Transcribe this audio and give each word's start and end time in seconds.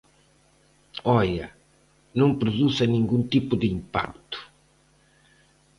Oia, 1.19 1.47
non 2.19 2.31
produza 2.41 2.83
ningún 2.93 3.21
tipo 3.33 3.53
de 3.61 3.67
impacto. 3.77 4.37